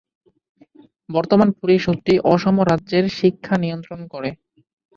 [1.09, 4.29] বর্তমান পরিষদটি অসম রাজ্যের শিক্ষা নিয়ন্ত্রণ করে।